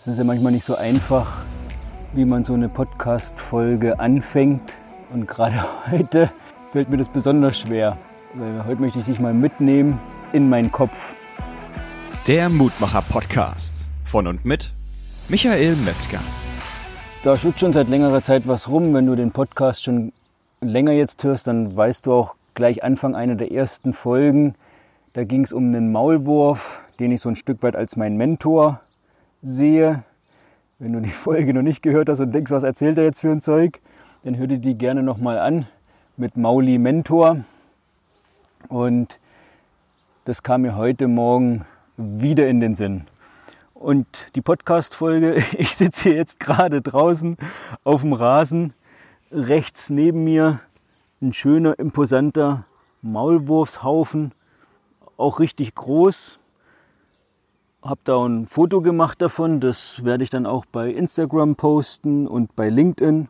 [0.00, 1.42] Es ist ja manchmal nicht so einfach,
[2.12, 4.74] wie man so eine Podcast-Folge anfängt.
[5.12, 5.56] Und gerade
[5.90, 6.30] heute
[6.70, 7.98] fällt mir das besonders schwer,
[8.34, 9.98] weil heute möchte ich dich mal mitnehmen
[10.32, 11.16] in meinen Kopf.
[12.28, 14.72] Der Mutmacher-Podcast von und mit
[15.26, 16.20] Michael Metzger.
[17.24, 18.94] Da schwirrt schon seit längerer Zeit was rum.
[18.94, 20.12] Wenn du den Podcast schon
[20.60, 24.54] länger jetzt hörst, dann weißt du auch gleich Anfang einer der ersten Folgen,
[25.14, 28.80] da ging es um einen Maulwurf, den ich so ein Stück weit als mein Mentor
[29.42, 30.04] sehe,
[30.78, 33.30] wenn du die Folge noch nicht gehört hast und denkst, was erzählt er jetzt für
[33.30, 33.80] ein Zeug,
[34.24, 35.66] dann hör dir die gerne nochmal an
[36.16, 37.44] mit Mauli Mentor.
[38.68, 39.18] Und
[40.24, 41.64] das kam mir heute Morgen
[41.96, 43.06] wieder in den Sinn.
[43.74, 47.36] Und die Podcast-Folge, ich sitze hier jetzt gerade draußen
[47.84, 48.74] auf dem Rasen,
[49.30, 50.60] rechts neben mir
[51.22, 52.64] ein schöner, imposanter
[53.02, 54.32] Maulwurfshaufen,
[55.16, 56.38] auch richtig groß,
[57.82, 59.60] habe da ein Foto gemacht davon.
[59.60, 63.28] Das werde ich dann auch bei Instagram posten und bei LinkedIn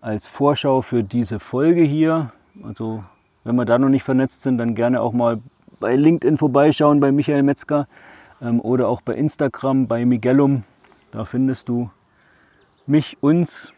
[0.00, 2.32] als Vorschau für diese Folge hier.
[2.62, 3.04] Also
[3.44, 5.40] wenn wir da noch nicht vernetzt sind, dann gerne auch mal
[5.78, 7.86] bei LinkedIn vorbeischauen bei Michael Metzger
[8.40, 10.64] ähm, oder auch bei Instagram bei Miguelum.
[11.10, 11.90] Da findest du
[12.86, 13.72] mich, uns.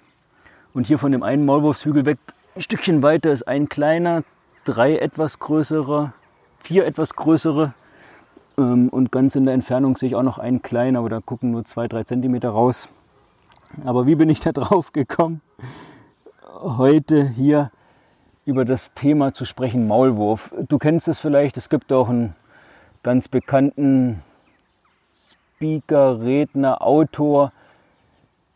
[0.74, 2.18] Und hier von dem einen Maulwurfshügel weg,
[2.54, 4.22] ein Stückchen weiter ist ein kleiner,
[4.64, 6.12] drei etwas größere,
[6.60, 7.74] vier etwas größere
[8.58, 11.52] ähm, und ganz in der Entfernung sehe ich auch noch einen kleinen, aber da gucken
[11.52, 12.88] nur zwei, drei Zentimeter raus.
[13.84, 15.40] Aber wie bin ich da drauf gekommen,
[16.60, 17.70] heute hier
[18.44, 20.54] über das Thema zu sprechen, Maulwurf.
[20.68, 22.34] Du kennst es vielleicht, es gibt auch einen
[23.02, 24.22] ganz bekannten
[25.12, 27.52] Speaker, Redner, Autor,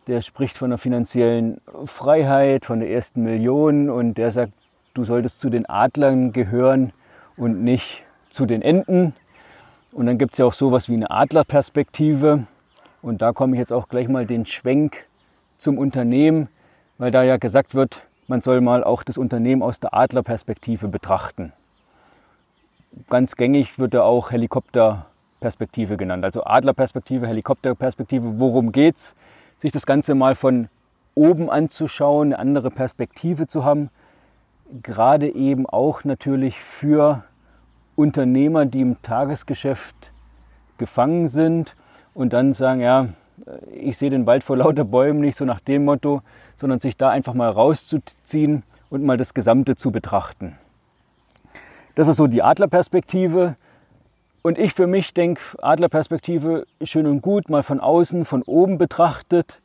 [0.06, 4.52] der spricht von der finanziellen Freiheit, von der ersten Million und der sagt,
[4.94, 6.92] du solltest zu den Adlern gehören
[7.36, 9.14] und nicht zu den Enten.
[9.92, 12.46] Und dann gibt es ja auch sowas wie eine Adlerperspektive.
[13.02, 15.04] Und da komme ich jetzt auch gleich mal den Schwenk
[15.58, 16.48] zum Unternehmen,
[16.96, 21.52] weil da ja gesagt wird, man soll mal auch das Unternehmen aus der Adlerperspektive betrachten.
[23.10, 26.24] Ganz gängig wird da auch Helikopterperspektive genannt.
[26.24, 28.38] Also Adlerperspektive, Helikopterperspektive.
[28.38, 29.14] Worum geht's?
[29.58, 30.68] Sich das Ganze mal von
[31.14, 33.90] oben anzuschauen, eine andere Perspektive zu haben.
[34.82, 37.24] Gerade eben auch natürlich für
[37.96, 40.12] Unternehmer, die im Tagesgeschäft
[40.78, 41.76] gefangen sind
[42.14, 43.08] und dann sagen, ja,
[43.72, 46.22] ich sehe den Wald vor lauter Bäumen nicht so nach dem Motto,
[46.56, 50.56] sondern sich da einfach mal rauszuziehen und mal das Gesamte zu betrachten.
[51.94, 53.56] Das ist so die Adlerperspektive.
[54.42, 59.60] Und ich für mich denke, Adlerperspektive schön und gut, mal von außen, von oben betrachtet,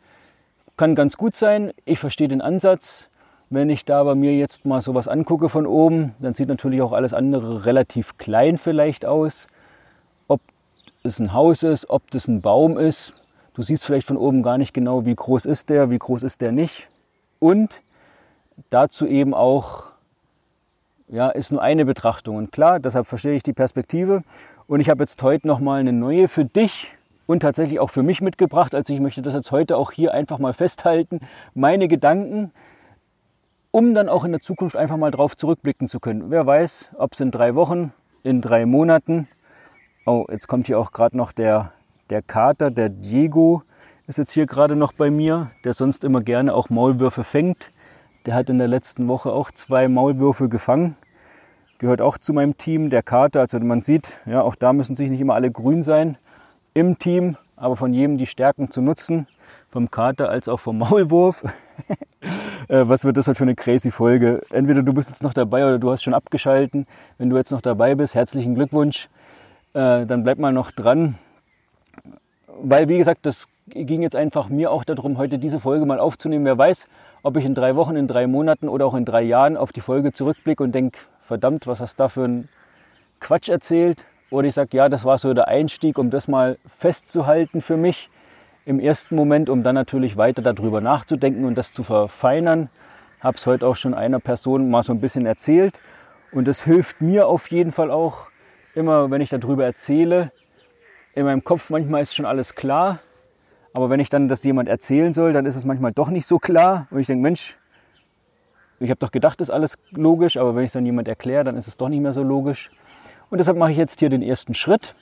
[0.75, 1.71] kann ganz gut sein.
[1.85, 3.09] Ich verstehe den Ansatz.
[3.49, 6.91] Wenn ich da bei mir jetzt mal sowas angucke von oben, dann sieht natürlich auch
[6.91, 9.47] alles andere relativ klein vielleicht aus.
[10.27, 10.41] Ob
[11.03, 13.13] es ein Haus ist, ob das ein Baum ist.
[13.53, 16.41] Du siehst vielleicht von oben gar nicht genau, wie groß ist der, wie groß ist
[16.41, 16.89] der nicht.
[17.39, 17.81] Und
[18.69, 19.85] dazu eben auch,
[21.07, 22.35] ja, ist nur eine Betrachtung.
[22.35, 24.23] Und klar, deshalb verstehe ich die Perspektive.
[24.67, 26.91] Und ich habe jetzt heute nochmal eine neue für dich
[27.27, 28.75] und tatsächlich auch für mich mitgebracht.
[28.75, 31.21] Also ich möchte das jetzt heute auch hier einfach mal festhalten.
[31.53, 32.51] Meine Gedanken,
[33.77, 36.31] um dann auch in der Zukunft einfach mal drauf zurückblicken zu können.
[36.31, 37.93] Wer weiß, ob es in drei Wochen,
[38.23, 39.27] in drei Monaten,
[40.07, 41.73] oh, jetzt kommt hier auch gerade noch der,
[42.09, 43.61] der Kater, der Diego
[44.07, 47.69] ist jetzt hier gerade noch bei mir, der sonst immer gerne auch Maulwürfe fängt.
[48.25, 50.97] Der hat in der letzten Woche auch zwei Maulwürfe gefangen.
[51.77, 53.41] Gehört auch zu meinem Team, der Kater.
[53.41, 56.17] Also man sieht, ja, auch da müssen sich nicht immer alle grün sein
[56.73, 59.27] im Team, aber von jedem die Stärken zu nutzen,
[59.69, 61.43] vom Kater als auch vom Maulwurf.
[62.69, 64.41] Äh, was wird das halt für eine crazy Folge?
[64.49, 66.85] Entweder du bist jetzt noch dabei oder du hast schon abgeschalten.
[67.17, 69.07] Wenn du jetzt noch dabei bist, herzlichen Glückwunsch.
[69.73, 71.17] Äh, dann bleib mal noch dran.
[72.47, 76.43] Weil, wie gesagt, das ging jetzt einfach mir auch darum, heute diese Folge mal aufzunehmen.
[76.43, 76.89] Wer weiß,
[77.23, 79.81] ob ich in drei Wochen, in drei Monaten oder auch in drei Jahren auf die
[79.81, 82.49] Folge zurückblicke und denke, verdammt, was hast du da für einen
[83.21, 84.03] Quatsch erzählt?
[84.29, 88.09] Oder ich sage, ja, das war so der Einstieg, um das mal festzuhalten für mich
[88.67, 92.69] im ersten Moment, um dann natürlich weiter darüber nachzudenken und das zu verfeinern.
[93.21, 95.79] Habe es heute auch schon einer Person mal so ein bisschen erzählt.
[96.33, 98.27] Und das hilft mir auf jeden Fall auch
[98.75, 100.33] immer, wenn ich darüber erzähle.
[101.15, 102.99] In meinem Kopf manchmal ist schon alles klar.
[103.73, 106.37] Aber wenn ich dann das jemand erzählen soll, dann ist es manchmal doch nicht so
[106.37, 106.87] klar.
[106.91, 107.57] Und ich denke, Mensch,
[108.81, 110.35] ich habe doch gedacht, das ist alles logisch.
[110.35, 112.69] Aber wenn ich es dann jemand erkläre, dann ist es doch nicht mehr so logisch.
[113.29, 114.93] Und deshalb mache ich jetzt hier den ersten Schritt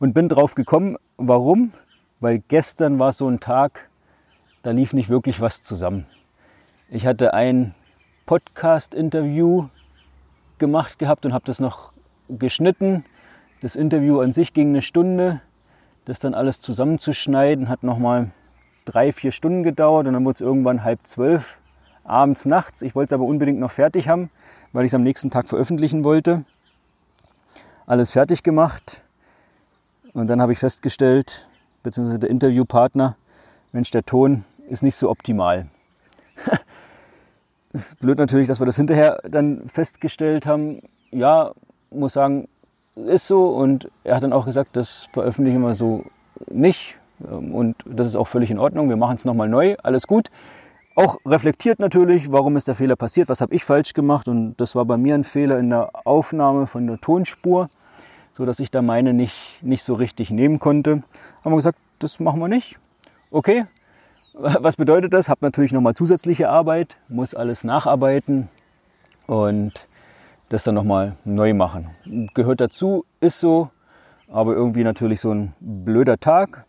[0.00, 1.72] und bin drauf gekommen, warum
[2.20, 3.88] weil gestern war so ein Tag,
[4.62, 6.06] da lief nicht wirklich was zusammen.
[6.90, 7.74] Ich hatte ein
[8.26, 9.68] Podcast-Interview
[10.58, 11.92] gemacht gehabt und habe das noch
[12.28, 13.04] geschnitten.
[13.62, 15.40] Das Interview an sich ging eine Stunde.
[16.04, 18.30] Das dann alles zusammenzuschneiden hat nochmal
[18.84, 21.60] drei, vier Stunden gedauert und dann wurde es irgendwann halb zwölf
[22.04, 22.82] abends, nachts.
[22.82, 24.30] Ich wollte es aber unbedingt noch fertig haben,
[24.72, 26.44] weil ich es am nächsten Tag veröffentlichen wollte.
[27.86, 29.02] Alles fertig gemacht
[30.12, 31.48] und dann habe ich festgestellt,
[31.82, 33.16] beziehungsweise der Interviewpartner,
[33.72, 35.66] Mensch, der Ton ist nicht so optimal.
[38.00, 40.82] Blöd natürlich, dass wir das hinterher dann festgestellt haben.
[41.12, 41.52] Ja,
[41.90, 42.48] muss sagen,
[42.94, 43.48] ist so.
[43.48, 46.04] Und er hat dann auch gesagt, das veröffentlichen wir so
[46.48, 46.96] nicht.
[47.20, 48.88] Und das ist auch völlig in Ordnung.
[48.88, 49.76] Wir machen es nochmal neu.
[49.82, 50.30] Alles gut.
[50.96, 54.26] Auch reflektiert natürlich, warum ist der Fehler passiert, was habe ich falsch gemacht.
[54.26, 57.68] Und das war bei mir ein Fehler in der Aufnahme von der Tonspur,
[58.40, 61.02] sodass ich da meine nicht, nicht so richtig nehmen konnte.
[61.44, 62.78] Haben wir gesagt, das machen wir nicht.
[63.30, 63.66] Okay,
[64.32, 65.28] was bedeutet das?
[65.28, 68.48] Habe natürlich nochmal zusätzliche Arbeit, muss alles nacharbeiten
[69.26, 69.86] und
[70.48, 71.90] das dann nochmal neu machen.
[72.32, 73.68] Gehört dazu, ist so,
[74.26, 76.64] aber irgendwie natürlich so ein blöder Tag.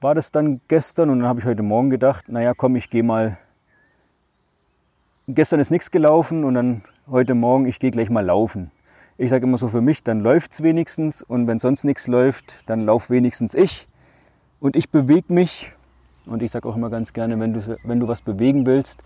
[0.00, 3.04] War das dann gestern und dann habe ich heute Morgen gedacht, naja komm, ich gehe
[3.04, 3.38] mal.
[5.28, 8.72] Gestern ist nichts gelaufen und dann heute Morgen, ich gehe gleich mal laufen.
[9.16, 12.68] Ich sage immer so für mich, dann läuft es wenigstens und wenn sonst nichts läuft,
[12.68, 13.86] dann lauf wenigstens ich.
[14.60, 15.72] Und ich bewege mich
[16.26, 19.00] und ich sage auch immer ganz gerne, wenn du, wenn du was bewegen willst,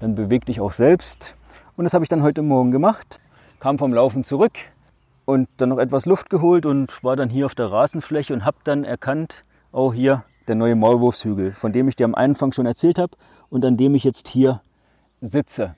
[0.00, 1.36] dann beweg dich auch selbst.
[1.76, 3.20] Und das habe ich dann heute Morgen gemacht.
[3.58, 4.52] Kam vom Laufen zurück
[5.24, 8.58] und dann noch etwas Luft geholt und war dann hier auf der Rasenfläche und habe
[8.64, 12.98] dann erkannt, oh hier der neue Maulwurfshügel, von dem ich dir am Anfang schon erzählt
[12.98, 13.16] habe
[13.50, 14.62] und an dem ich jetzt hier
[15.20, 15.76] sitze.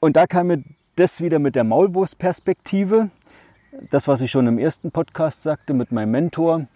[0.00, 0.62] Und da kam mir
[0.96, 3.10] das wieder mit der Maulwurfsperspektive,
[3.90, 6.66] das, was ich schon im ersten Podcast sagte mit meinem Mentor,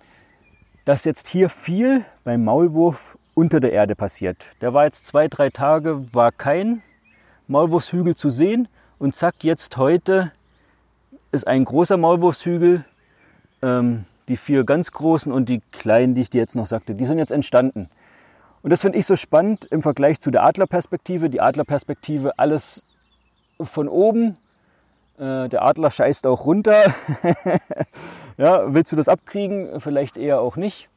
[0.84, 4.36] dass jetzt hier viel beim Maulwurf unter der Erde passiert.
[4.60, 6.82] Der war jetzt zwei, drei Tage, war kein
[7.46, 8.68] Maulwurfshügel zu sehen
[8.98, 10.32] und zack, jetzt heute
[11.30, 12.84] ist ein großer Maulwurfshügel.
[13.62, 17.04] Ähm, die vier ganz großen und die kleinen, die ich dir jetzt noch sagte, die
[17.04, 17.88] sind jetzt entstanden.
[18.62, 21.30] Und das finde ich so spannend im Vergleich zu der Adlerperspektive.
[21.30, 22.84] Die Adlerperspektive alles
[23.60, 24.36] von oben.
[25.18, 26.84] Äh, der Adler scheißt auch runter.
[28.38, 29.80] Ja, willst du das abkriegen?
[29.80, 30.88] Vielleicht eher auch nicht.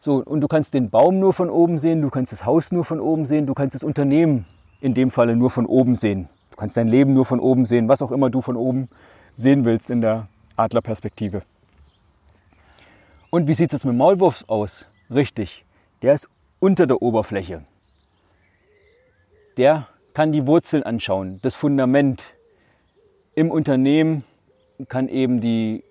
[0.00, 2.84] So, und du kannst den Baum nur von oben sehen, du kannst das Haus nur
[2.84, 4.44] von oben sehen, du kannst das Unternehmen
[4.82, 6.28] in dem Falle nur von oben sehen.
[6.50, 8.88] Du kannst dein Leben nur von oben sehen, was auch immer du von oben
[9.34, 11.42] sehen willst in der Adlerperspektive.
[13.30, 14.86] Und wie sieht es mit Maulwurfs aus?
[15.10, 15.64] Richtig,
[16.02, 16.28] der ist
[16.60, 17.64] unter der Oberfläche.
[19.56, 22.24] Der kann die Wurzeln anschauen, das Fundament
[23.34, 24.24] im Unternehmen
[24.88, 25.84] kann eben die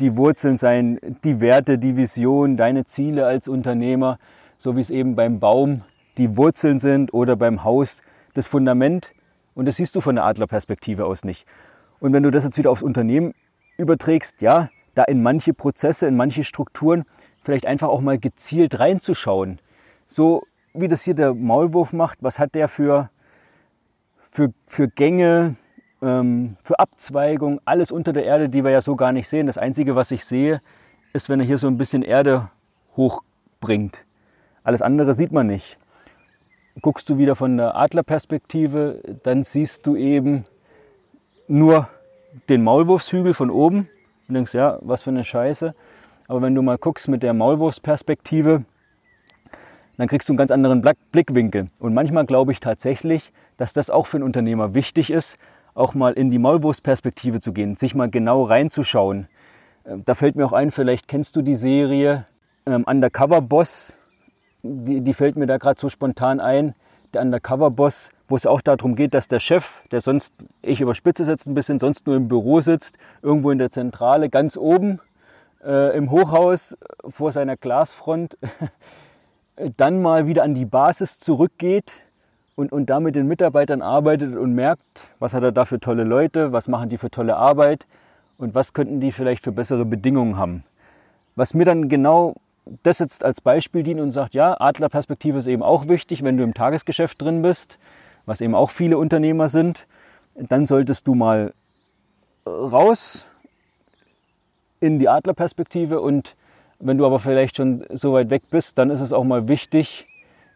[0.00, 4.18] die Wurzeln sein, die Werte, die Vision, deine Ziele als Unternehmer,
[4.56, 5.82] so wie es eben beim Baum
[6.16, 8.00] die Wurzeln sind oder beim Haus
[8.32, 9.12] das Fundament.
[9.54, 11.44] Und das siehst du von der Adlerperspektive aus nicht.
[12.00, 13.34] Und wenn du das jetzt wieder aufs Unternehmen
[13.76, 17.04] überträgst, ja, da in manche Prozesse, in manche Strukturen
[17.42, 19.58] vielleicht einfach auch mal gezielt reinzuschauen.
[20.06, 20.44] So
[20.74, 23.10] wie das hier der Maulwurf macht, was hat der für,
[24.30, 25.56] für, für Gänge,
[26.00, 29.46] ähm, für Abzweigung, alles unter der Erde, die wir ja so gar nicht sehen.
[29.46, 30.60] Das Einzige, was ich sehe,
[31.12, 32.50] ist, wenn er hier so ein bisschen Erde
[32.96, 34.04] hochbringt.
[34.64, 35.78] Alles andere sieht man nicht.
[36.80, 40.44] Guckst du wieder von der Adlerperspektive, dann siehst du eben
[41.48, 41.88] nur
[42.48, 43.88] den Maulwurfshügel von oben
[44.26, 45.74] und denkst, ja, was für eine Scheiße.
[46.28, 48.64] Aber wenn du mal guckst mit der Maulwurfsperspektive,
[49.96, 50.82] dann kriegst du einen ganz anderen
[51.12, 51.68] Blickwinkel.
[51.78, 55.38] Und manchmal glaube ich tatsächlich, dass das auch für einen Unternehmer wichtig ist,
[55.74, 59.28] auch mal in die Maulwurfsperspektive zu gehen, sich mal genau reinzuschauen.
[59.86, 62.26] Ähm, da fällt mir auch ein, vielleicht kennst du die Serie
[62.66, 63.98] ähm, Undercover Boss.
[64.62, 66.74] Die, die fällt mir da gerade so spontan ein.
[67.14, 70.32] Der Undercover Boss, wo es auch darum geht, dass der Chef, der sonst,
[70.62, 74.56] ich überspitze jetzt ein bisschen, sonst nur im Büro sitzt, irgendwo in der Zentrale, ganz
[74.56, 75.00] oben
[75.64, 76.76] äh, im Hochhaus
[77.08, 78.38] vor seiner Glasfront,
[79.76, 82.02] dann mal wieder an die Basis zurückgeht,
[82.54, 86.04] und, und da mit den Mitarbeitern arbeitet und merkt, was hat er da für tolle
[86.04, 87.86] Leute, was machen die für tolle Arbeit
[88.38, 90.64] und was könnten die vielleicht für bessere Bedingungen haben.
[91.34, 92.34] Was mir dann genau
[92.82, 96.44] das jetzt als Beispiel dient und sagt, ja, Adlerperspektive ist eben auch wichtig, wenn du
[96.44, 97.78] im Tagesgeschäft drin bist,
[98.26, 99.86] was eben auch viele Unternehmer sind,
[100.36, 101.54] dann solltest du mal
[102.46, 103.26] raus
[104.80, 106.36] in die Adlerperspektive und
[106.84, 110.06] wenn du aber vielleicht schon so weit weg bist, dann ist es auch mal wichtig,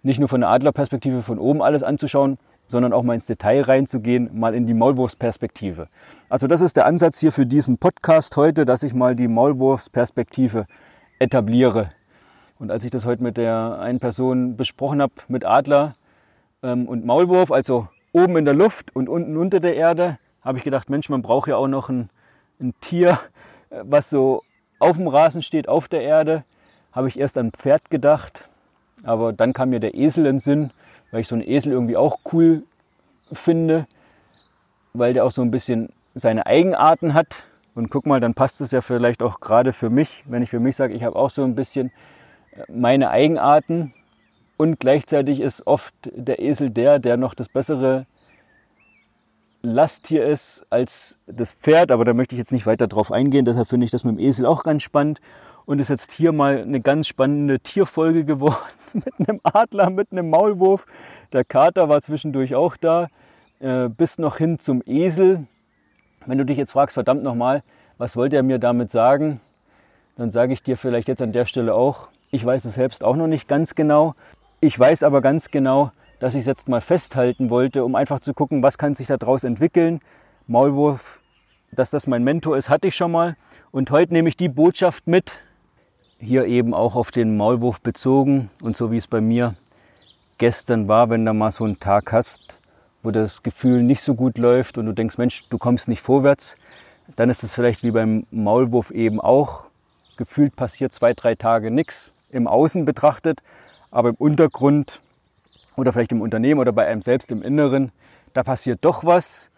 [0.02, 4.30] nicht nur von der Adlerperspektive von oben alles anzuschauen, sondern auch mal ins Detail reinzugehen,
[4.32, 5.86] mal in die Maulwurfsperspektive.
[6.28, 10.66] Also das ist der Ansatz hier für diesen Podcast heute, dass ich mal die Maulwurfsperspektive
[11.20, 11.92] etabliere.
[12.58, 15.94] Und als ich das heute mit der einen Person besprochen habe, mit Adler
[16.62, 20.64] ähm, und Maulwurf, also oben in der Luft und unten unter der Erde, habe ich
[20.64, 22.10] gedacht, Mensch, man braucht ja auch noch ein,
[22.60, 23.20] ein Tier,
[23.70, 24.42] äh, was so
[24.78, 26.44] auf dem Rasen steht, auf der Erde,
[26.92, 28.48] habe ich erst an Pferd gedacht.
[29.04, 30.70] Aber dann kam mir der Esel in Sinn,
[31.10, 32.62] weil ich so einen Esel irgendwie auch cool
[33.32, 33.86] finde,
[34.94, 37.44] weil der auch so ein bisschen seine Eigenarten hat.
[37.74, 40.60] Und guck mal, dann passt es ja vielleicht auch gerade für mich, wenn ich für
[40.60, 41.92] mich sage, ich habe auch so ein bisschen
[42.52, 43.92] äh, meine Eigenarten.
[44.56, 48.06] Und gleichzeitig ist oft der Esel der, der noch das bessere
[49.70, 51.90] Lasttier ist als das Pferd.
[51.90, 53.44] Aber da möchte ich jetzt nicht weiter drauf eingehen.
[53.44, 55.20] Deshalb finde ich das mit dem Esel auch ganz spannend.
[55.64, 58.56] Und ist jetzt hier mal eine ganz spannende Tierfolge geworden
[58.92, 60.86] mit einem Adler, mit einem Maulwurf.
[61.32, 63.08] Der Kater war zwischendurch auch da.
[63.58, 65.46] Äh, bis noch hin zum Esel.
[66.26, 67.62] Wenn du dich jetzt fragst, verdammt nochmal,
[67.98, 69.40] was wollte er mir damit sagen?
[70.16, 73.16] Dann sage ich dir vielleicht jetzt an der Stelle auch, ich weiß es selbst auch
[73.16, 74.14] noch nicht ganz genau.
[74.60, 78.34] Ich weiß aber ganz genau, dass ich es jetzt mal festhalten wollte, um einfach zu
[78.34, 80.00] gucken, was kann sich daraus entwickeln.
[80.46, 81.20] Maulwurf,
[81.72, 83.36] dass das mein Mentor ist, hatte ich schon mal.
[83.70, 85.38] Und heute nehme ich die Botschaft mit,
[86.18, 89.54] hier eben auch auf den Maulwurf bezogen und so wie es bei mir
[90.38, 92.58] gestern war, wenn du mal so einen Tag hast,
[93.02, 96.56] wo das Gefühl nicht so gut läuft und du denkst, Mensch, du kommst nicht vorwärts,
[97.16, 99.66] dann ist es vielleicht wie beim Maulwurf eben auch.
[100.16, 103.42] Gefühlt passiert zwei, drei Tage nichts im Außen betrachtet,
[103.90, 105.00] aber im Untergrund
[105.76, 107.92] oder vielleicht im Unternehmen oder bei einem selbst im Inneren,
[108.32, 109.50] da passiert doch was.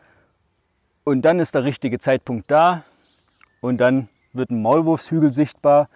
[1.04, 2.84] Und dann ist der richtige Zeitpunkt da.
[3.60, 5.88] Und dann wird ein Maulwurfshügel sichtbar.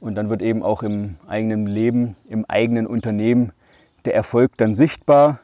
[0.00, 3.52] Und dann wird eben auch im eigenen Leben, im eigenen Unternehmen
[4.04, 5.40] der Erfolg dann sichtbar.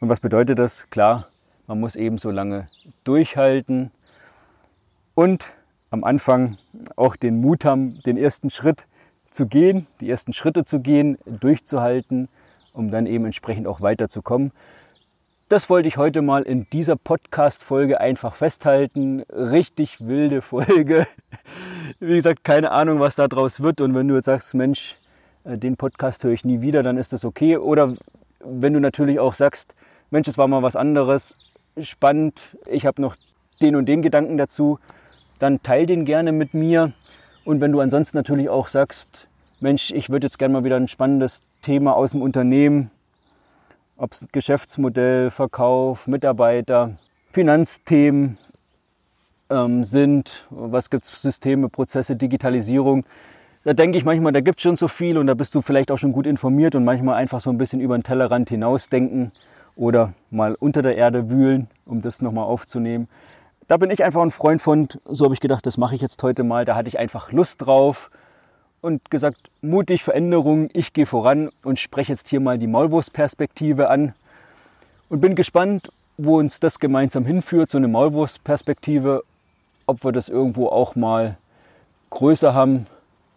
[0.00, 0.90] Und was bedeutet das?
[0.90, 1.28] Klar,
[1.66, 2.68] man muss eben so lange
[3.04, 3.90] durchhalten.
[5.14, 5.54] Und
[5.90, 6.58] am Anfang
[6.96, 8.86] auch den Mut haben, den ersten Schritt
[9.30, 12.28] zu gehen, die ersten Schritte zu gehen, durchzuhalten,
[12.76, 14.52] um dann eben entsprechend auch weiterzukommen.
[15.48, 19.22] Das wollte ich heute mal in dieser Podcast-Folge einfach festhalten.
[19.30, 21.06] Richtig wilde Folge.
[22.00, 23.80] Wie gesagt, keine Ahnung, was da draus wird.
[23.80, 24.96] Und wenn du jetzt sagst, Mensch,
[25.44, 27.56] äh, den Podcast höre ich nie wieder, dann ist das okay.
[27.56, 27.94] Oder
[28.40, 29.74] wenn du natürlich auch sagst,
[30.10, 31.36] Mensch, es war mal was anderes,
[31.80, 33.16] spannend, ich habe noch
[33.62, 34.78] den und den Gedanken dazu,
[35.38, 36.92] dann teil den gerne mit mir.
[37.44, 40.86] Und wenn du ansonsten natürlich auch sagst, Mensch, ich würde jetzt gerne mal wieder ein
[40.86, 42.90] spannendes Thema aus dem Unternehmen,
[43.96, 46.98] ob es Geschäftsmodell, Verkauf, Mitarbeiter,
[47.30, 48.36] Finanzthemen
[49.48, 53.06] ähm, sind, was gibt es Systeme, Prozesse, Digitalisierung,
[53.64, 55.90] da denke ich manchmal, da gibt es schon so viel und da bist du vielleicht
[55.90, 59.32] auch schon gut informiert und manchmal einfach so ein bisschen über den Tellerrand hinausdenken
[59.74, 63.08] oder mal unter der Erde wühlen, um das nochmal aufzunehmen.
[63.68, 66.22] Da bin ich einfach ein Freund von, so habe ich gedacht, das mache ich jetzt
[66.22, 66.66] heute mal.
[66.66, 68.10] Da hatte ich einfach Lust drauf
[68.86, 74.14] und gesagt, mutig Veränderung, ich gehe voran und spreche jetzt hier mal die Maulwurfsperspektive an
[75.08, 79.24] und bin gespannt, wo uns das gemeinsam hinführt, so eine Maulwurfsperspektive,
[79.86, 81.36] ob wir das irgendwo auch mal
[82.10, 82.86] größer haben,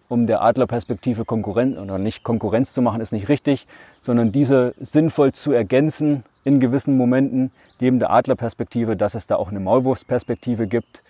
[0.07, 3.65] um der Adlerperspektive Konkurrenz oder nicht Konkurrenz zu machen, ist nicht richtig,
[4.01, 9.49] sondern diese sinnvoll zu ergänzen in gewissen Momenten neben der Adlerperspektive, dass es da auch
[9.49, 11.01] eine Maulwurfsperspektive gibt.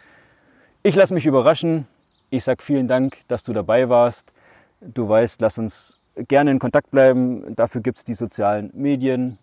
[0.82, 1.88] Ich lasse mich überraschen.
[2.30, 4.34] Ich sage vielen Dank, dass du dabei warst.
[4.82, 7.56] Du weißt, lass uns gerne in Kontakt bleiben.
[7.56, 9.38] Dafür gibt es die sozialen Medien.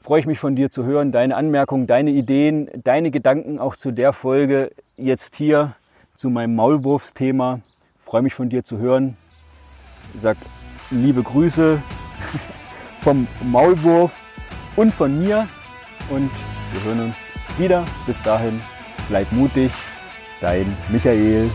[0.00, 3.92] Freue ich mich von dir zu hören, deine Anmerkungen, deine Ideen, deine Gedanken auch zu
[3.92, 5.76] der Folge jetzt hier
[6.16, 7.60] zu meinem Maulwurfsthema
[8.02, 9.16] freue mich von dir zu hören.
[10.16, 10.36] Sag
[10.90, 11.80] liebe Grüße
[13.00, 14.20] vom Maulwurf
[14.76, 15.48] und von mir
[16.10, 16.30] und
[16.72, 17.16] wir hören uns
[17.56, 17.84] wieder.
[18.06, 18.60] Bis dahin,
[19.08, 19.72] bleib mutig,
[20.40, 21.48] dein Michael.